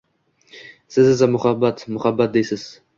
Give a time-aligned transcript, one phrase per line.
[0.95, 2.71] Siz esa muhabbat, muhabbt deysiz